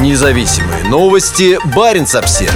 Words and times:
Независимые 0.00 0.84
новости. 0.84 1.58
Барин 1.76 2.04
обсерва 2.04 2.54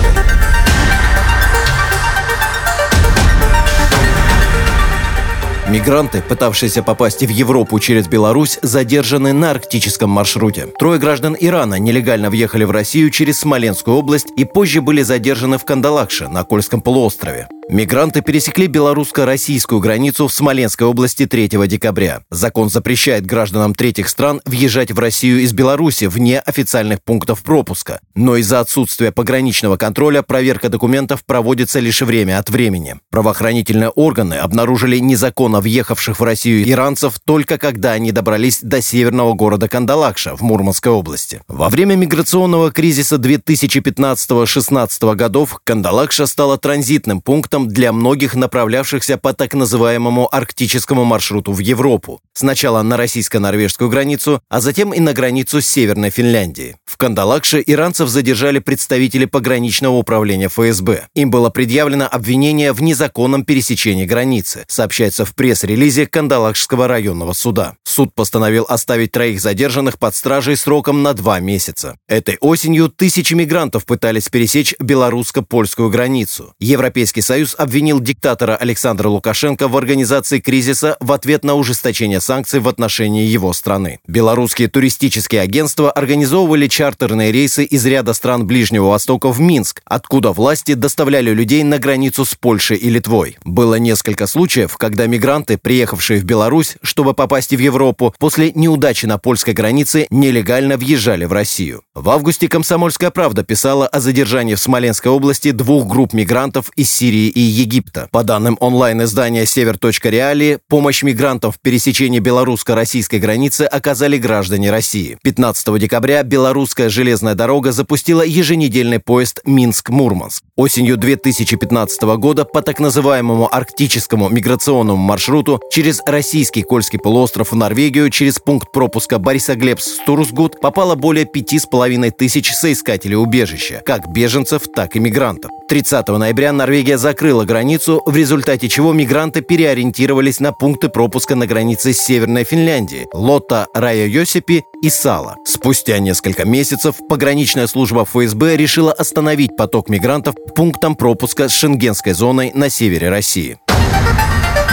Мигранты, 5.69 6.22
пытавшиеся 6.22 6.83
попасть 6.83 7.22
в 7.22 7.29
Европу 7.29 7.79
через 7.79 8.09
Беларусь, 8.09 8.59
задержаны 8.62 9.35
на 9.35 9.51
арктическом 9.51 10.09
маршруте. 10.09 10.69
Трое 10.79 10.99
граждан 10.99 11.37
Ирана 11.38 11.79
нелегально 11.79 12.30
въехали 12.30 12.64
в 12.64 12.70
Россию 12.70 13.11
через 13.11 13.41
Смоленскую 13.41 13.96
область 13.98 14.32
и 14.34 14.46
позже 14.46 14.80
были 14.80 15.03
задержаны 15.03 15.59
в 15.59 15.64
Кандалакше 15.66 16.29
на 16.29 16.43
Кольском 16.45 16.80
полуострове. 16.80 17.48
Мигранты 17.69 18.21
пересекли 18.21 18.69
белорусско-российскую 18.69 19.80
границу 19.80 20.29
в 20.29 20.33
Смоленской 20.33 20.87
области 20.87 21.27
3 21.27 21.48
декабря. 21.66 22.21
Закон 22.30 22.71
запрещает 22.71 23.27
гражданам 23.27 23.75
третьих 23.75 24.09
стран 24.09 24.41
въезжать 24.45 24.93
в 24.93 24.98
Россию 25.01 25.41
из 25.41 25.53
Беларуси 25.53 26.05
вне 26.05 26.39
официальных 26.39 27.02
пунктов 27.02 27.43
пропуска. 27.43 27.98
Но 28.15 28.37
из-за 28.37 28.60
отсутствия 28.60 29.10
пограничного 29.10 29.77
контроля 29.77 30.23
проверка 30.23 30.69
документов 30.69 31.24
проводится 31.24 31.80
лишь 31.80 32.02
время 32.02 32.38
от 32.38 32.51
времени. 32.51 33.01
Правоохранительные 33.10 33.88
органы 33.88 34.35
обнаружили 34.35 34.98
незаконно 34.98 35.60
въехавших 35.60 36.21
в 36.21 36.23
Россию 36.23 36.71
иранцев 36.71 37.19
только 37.19 37.59
когда 37.59 37.93
они 37.93 38.12
добрались 38.12 38.60
до 38.62 38.80
северного 38.80 39.33
города 39.33 39.69
Кандалакша 39.69 40.37
в 40.37 40.43
Мурманской 40.43 40.93
области. 40.93 41.43
Во 41.48 41.69
время 41.69 41.96
миграционного 41.96 42.71
кризиса 42.71 43.16
2015-16 43.16 45.15
годов 45.16 45.60
Кандалакша 45.65 46.27
стала 46.27 46.59
транзитным 46.59 47.21
пунктом 47.21 47.55
пунктом 47.56 47.69
для 47.69 47.92
многих 47.92 48.34
направлявшихся 48.34 49.16
по 49.19 49.33
так 49.33 49.55
называемому 49.55 50.28
арктическому 50.30 51.05
маршруту 51.05 51.52
в 51.52 51.59
Европу. 51.60 52.20
Сначала 52.34 52.82
на 52.82 52.96
российско-норвежскую 52.96 53.88
границу, 53.88 54.41
а 54.48 54.60
затем 54.60 54.92
и 54.92 55.01
на 55.01 55.12
границу 55.12 55.60
с 55.60 55.66
Северной 55.66 56.10
Финляндией. 56.10 56.74
В 56.84 56.96
Кандалакше 56.96 57.62
иранцев 57.66 58.09
задержали 58.09 58.59
представители 58.59 59.24
пограничного 59.27 59.95
управления 59.95 60.49
ФСБ. 60.49 61.07
Им 61.15 61.30
было 61.30 61.51
предъявлено 61.51 62.07
обвинение 62.10 62.73
в 62.73 62.82
незаконном 62.82 63.45
пересечении 63.45 64.06
границы, 64.06 64.65
сообщается 64.69 65.25
в 65.25 65.34
пресс-релизе 65.34 66.06
Кандалакшского 66.06 66.88
районного 66.88 67.32
суда. 67.32 67.75
Суд 67.84 68.15
постановил 68.15 68.66
оставить 68.69 69.12
троих 69.12 69.41
задержанных 69.41 69.99
под 69.99 70.15
стражей 70.15 70.56
сроком 70.56 71.03
на 71.03 71.15
два 71.15 71.41
месяца. 71.41 71.97
Этой 72.09 72.37
осенью 72.41 72.88
тысячи 72.88 73.34
мигрантов 73.34 73.87
пытались 73.87 74.28
пересечь 74.28 74.75
белорусско-польскую 74.78 75.91
границу. 75.91 76.54
Европейский 76.60 77.22
Союз 77.22 77.46
Союз 77.47 77.55
обвинил 77.59 78.00
диктатора 78.00 78.56
Александра 78.56 79.09
Лукашенко 79.09 79.69
в 79.69 79.77
организации 79.77 80.41
кризиса 80.41 80.97
в 80.99 81.12
ответ 81.12 81.44
на 81.44 81.55
ужесточение 81.55 82.21
санкций 82.21 82.59
в 82.59 82.66
отношении 82.66 83.25
его 83.25 83.53
страны. 83.53 84.00
Белорусские 84.09 84.66
туристические 84.66 85.43
агентства 85.43 85.93
организовывали 85.93 86.67
чартерные 86.67 87.31
рейсы 87.31 87.62
из 87.65 87.87
ряда 87.87 88.15
стран 88.15 88.47
Ближнего 88.47 88.89
Востока 88.89 89.31
в 89.31 89.39
Минск, 89.39 89.81
откуда 89.84 90.33
власти 90.33 90.75
доставляли 90.75 91.31
людей 91.31 91.62
на 91.62 91.78
границу 91.78 92.25
с 92.25 92.34
Польшей 92.34 92.78
и 92.78 92.91
Литвой. 92.91 93.37
Было 93.44 93.77
несколько 93.77 94.27
случаев, 94.27 94.77
когда 94.77 95.06
мигранты, 95.06 95.56
приехавшие 95.56 96.19
в 96.19 96.25
Беларусь, 96.25 96.77
чтобы 96.83 97.15
попасть 97.15 97.55
в 97.55 97.59
Европу, 97.61 98.12
после 98.19 98.50
неудачи 98.56 99.06
на 99.06 99.19
польской 99.19 99.55
границе 99.55 100.09
нелегально 100.11 100.77
въезжали 100.77 101.27
в 101.27 101.33
Россию. 101.33 101.83
В 101.94 102.11
августе 102.11 102.49
«Комсомольская 102.49 103.11
правда» 103.11 103.44
писала 103.44 103.87
о 103.87 104.00
задержании 104.00 104.56
в 104.56 104.61
Смоленской 104.61 105.12
области 105.12 105.53
двух 105.53 105.87
групп 105.87 106.12
мигрантов 106.12 106.72
из 106.75 106.91
Сирии 106.91 107.35
и 107.37 107.41
Египта. 107.41 108.09
По 108.10 108.25
данным 108.25 108.56
онлайн-издания 108.60 109.44
«Север.реалии», 109.44 110.59
помощь 110.69 111.03
мигрантам 111.03 111.53
в 111.53 111.60
пересечении 111.60 112.19
белорусско-российской 112.19 113.20
границы 113.20 113.62
оказали 113.62 114.16
граждане 114.16 114.70
России. 114.70 115.19
15 115.22 115.78
декабря 115.78 116.22
белорусская 116.22 116.88
железная 116.88 117.34
дорога 117.34 117.72
запустила 117.72 118.22
еженедельный 118.22 119.00
поезд 119.00 119.43
Минск-Мурманск. 119.44 120.44
Осенью 120.56 120.97
2015 120.97 122.03
года 122.16 122.47
по 122.47 122.62
так 122.62 122.81
называемому 122.81 123.54
арктическому 123.54 124.31
миграционному 124.31 124.97
маршруту 124.97 125.61
через 125.71 126.00
российский 126.06 126.62
Кольский 126.62 126.99
полуостров 126.99 127.53
в 127.53 127.55
Норвегию 127.55 128.09
через 128.09 128.38
пункт 128.38 128.72
пропуска 128.72 129.19
Борисоглебск-Стурсгуд 129.19 130.59
попало 130.62 130.94
более 130.94 131.27
пяти 131.27 131.59
с 131.59 131.66
половиной 131.66 132.12
тысяч 132.12 132.50
соискателей 132.53 133.16
убежища, 133.16 133.82
как 133.84 134.11
беженцев, 134.11 134.62
так 134.75 134.97
и 134.97 135.00
мигрантов. 135.00 135.50
30 135.69 136.09
ноября 136.09 136.53
Норвегия 136.53 136.97
закрыла 136.97 137.25
границу, 137.44 138.03
в 138.06 138.16
результате 138.16 138.69
чего 138.69 138.92
мигранты 138.92 139.41
переориентировались 139.41 140.41
на 140.41 140.53
пункты 140.53 140.88
пропуска 140.88 141.34
на 141.34 141.47
границе 141.47 141.92
с 141.92 141.98
Северной 141.98 142.44
Финляндией– 142.44 143.06
Лотта, 143.12 143.66
Рая 143.75 144.06
Йосипи 144.06 144.64
и 144.82 144.91
Сала. 144.91 145.37
Спустя 145.44 145.98
несколько 145.98 146.44
месяцев 146.44 146.97
пограничная 147.09 147.66
служба 147.66 148.04
ФСБ 148.04 148.56
решила 148.56 148.92
остановить 148.92 149.56
поток 149.56 149.88
мигрантов 149.88 150.34
пунктом 150.54 150.94
пропуска 150.94 151.48
с 151.48 151.53
шенгенской 151.53 152.12
зоной 152.12 152.53
на 152.54 152.70
севере 152.70 153.09
России. 153.09 153.58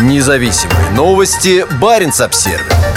Независимые 0.01 0.91
новости. 0.91 1.65
Барин 1.79 2.11
обсервис 2.19 2.92